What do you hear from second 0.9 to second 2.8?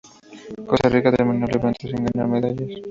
terminó el evento sin ganar medallas.